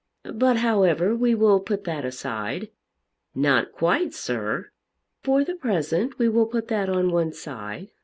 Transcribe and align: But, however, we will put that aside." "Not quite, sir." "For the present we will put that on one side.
But, 0.33 0.57
however, 0.57 1.15
we 1.15 1.35
will 1.35 1.59
put 1.59 1.83
that 1.83 2.03
aside." 2.05 2.69
"Not 3.35 3.71
quite, 3.71 4.15
sir." 4.15 4.71
"For 5.21 5.43
the 5.43 5.53
present 5.53 6.17
we 6.17 6.27
will 6.27 6.47
put 6.47 6.69
that 6.69 6.89
on 6.89 7.11
one 7.11 7.33
side. 7.33 7.89